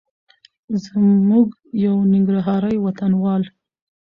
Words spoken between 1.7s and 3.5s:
یو ننګرهاري وطنوال